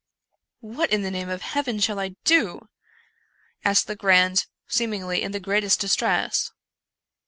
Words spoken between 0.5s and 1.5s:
"What in the name of